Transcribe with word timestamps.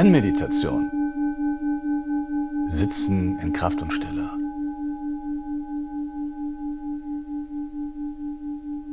Zen-Meditation. 0.00 0.90
Sitzen 2.64 3.38
in 3.40 3.52
Kraft 3.52 3.82
und 3.82 3.92
Stille. 3.92 4.30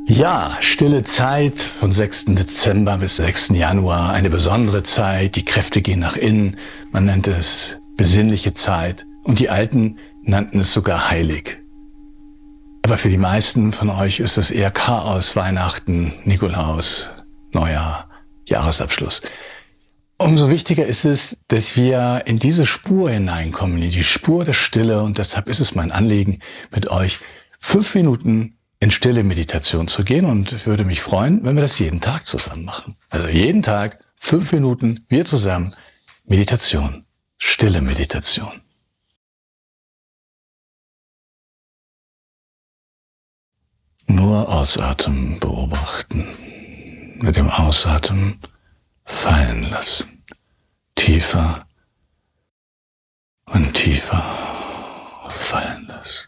Ja, 0.06 0.58
stille 0.60 1.06
Zeit 1.06 1.60
von 1.62 1.94
6. 1.94 2.26
Dezember 2.26 2.98
bis 2.98 3.16
6. 3.16 3.50
Januar, 3.50 4.12
eine 4.12 4.30
besondere 4.30 4.84
Zeit, 4.84 5.38
die 5.38 5.46
Kräfte 5.46 5.82
gehen 5.82 6.00
nach 6.00 6.18
innen, 6.18 6.58
man 6.92 7.06
nennt 7.06 7.28
es 7.28 7.80
besinnliche 7.96 8.54
Zeit 8.54 9.07
und 9.28 9.40
die 9.40 9.50
Alten 9.50 10.00
nannten 10.24 10.62
es 10.62 10.72
sogar 10.72 11.10
heilig. 11.10 11.60
Aber 12.82 12.98
für 12.98 13.10
die 13.10 13.18
meisten 13.18 13.74
von 13.74 13.90
euch 13.90 14.22
ist 14.22 14.38
es 14.38 14.50
eher 14.50 14.72
Chaos, 14.72 15.36
Weihnachten, 15.36 16.14
Nikolaus, 16.24 17.12
Neujahr, 17.52 18.10
Jahresabschluss. 18.46 19.22
Umso 20.18 20.50
wichtiger 20.50 20.86
ist 20.86 21.04
es, 21.04 21.38
dass 21.50 21.76
wir 21.76 22.24
in 22.26 22.40
diese 22.40 22.66
Spur 22.66 23.12
hineinkommen, 23.12 23.84
in 23.84 23.92
die 23.92 24.04
Spur 24.06 24.46
der 24.46 24.54
Stille. 24.54 25.04
Und 25.04 25.18
deshalb 25.18 25.50
ist 25.50 25.60
es 25.60 25.76
mein 25.76 25.92
Anliegen, 25.92 26.40
mit 26.74 26.90
euch 26.90 27.20
fünf 27.60 27.94
Minuten 27.94 28.58
in 28.80 28.92
stille 28.92 29.24
Meditation 29.24 29.90
zu 29.90 30.06
gehen. 30.06 30.26
Und 30.26 30.54
ich 30.54 30.66
würde 30.66 30.86
mich 30.86 31.02
freuen, 31.02 31.44
wenn 31.44 31.56
wir 31.56 31.62
das 31.62 31.78
jeden 31.80 32.00
Tag 32.00 32.26
zusammen 32.26 32.64
machen. 32.64 32.96
Also 33.10 33.28
jeden 33.28 33.62
Tag 33.62 34.00
fünf 34.16 34.54
Minuten, 34.54 35.06
wir 35.10 35.26
zusammen, 35.26 35.76
Meditation, 36.26 37.04
stille 37.38 37.82
Meditation. 37.82 38.62
Nur 44.08 44.50
Ausatmen 44.50 45.40
beobachten. 45.40 46.28
Mit 47.20 47.36
dem 47.36 47.50
Ausatmen 47.50 48.40
fallen 49.06 49.70
lassen. 49.70 50.24
Tiefer 50.96 51.68
und 53.46 53.74
tiefer 53.74 54.24
fallen 55.48 55.88
lassen. 55.88 56.28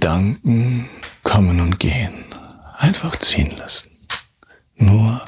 Gedanken 0.00 0.88
kommen 1.22 1.60
und 1.60 1.78
gehen. 1.78 2.24
Einfach 2.78 3.14
ziehen 3.16 3.54
lassen. 3.58 3.90
Nur 4.74 5.22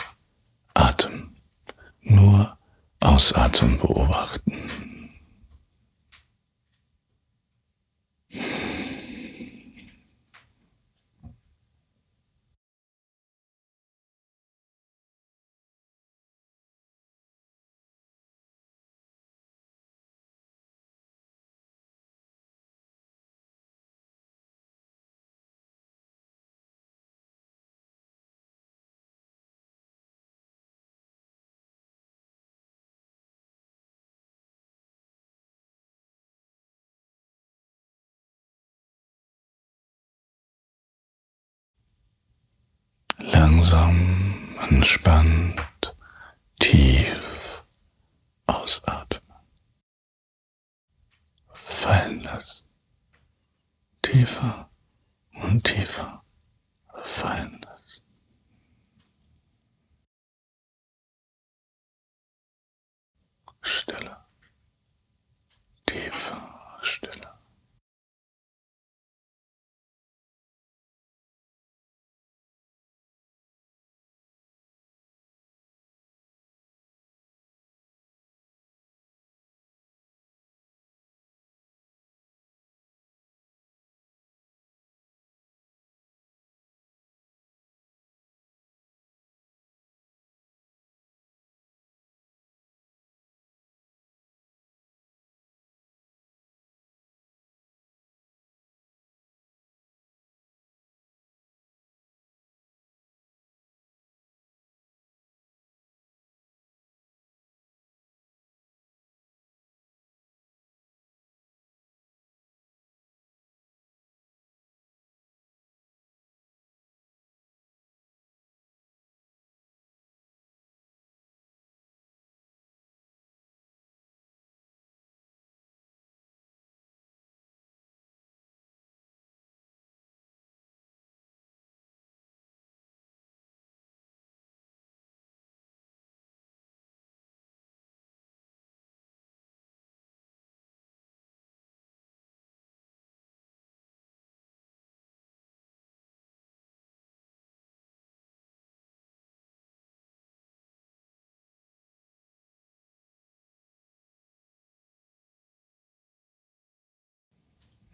Atem. 0.73 1.35
Nur 2.01 2.57
Ausatmen 3.03 3.77
beobachten. 3.79 4.65
Langsam, 43.63 44.57
entspannt, 44.71 45.95
tief 46.59 47.65
ausatmen. 48.47 49.23
Fallen 51.53 52.23
lassen. 52.23 52.65
Tiefer 54.03 54.69
und 55.35 55.63
tiefer 55.63 56.25
fallen 57.05 57.62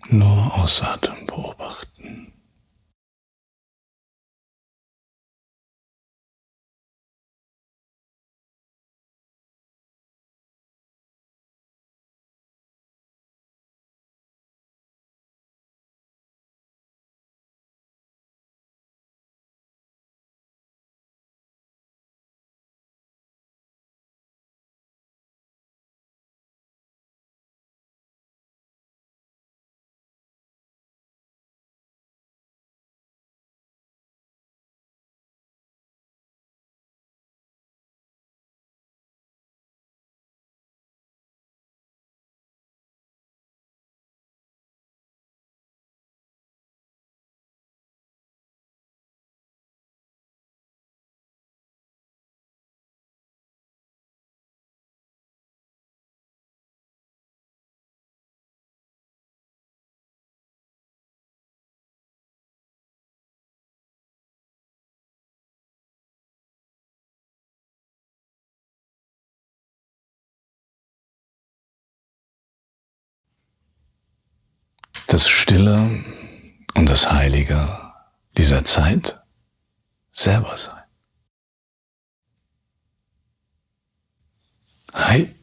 Nur 0.07 0.55
ausatmen 0.55 1.27
beobachten. 1.27 2.28
Das 75.09 75.27
Stille 75.27 76.05
und 76.75 76.87
das 76.87 77.11
Heilige 77.11 77.93
dieser 78.37 78.65
Zeit 78.65 79.21
selber 80.13 80.57
sein. 80.57 80.85
Hi. 84.93 85.38